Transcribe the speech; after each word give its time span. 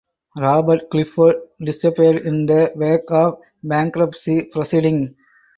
Robert 0.35 0.89
Gifford 0.91 1.35
disappeared 1.63 2.25
in 2.25 2.47
the 2.47 2.71
wake 2.75 3.05
of 3.11 3.37
bankruptcy 3.63 4.49
proceeding. 4.51 5.15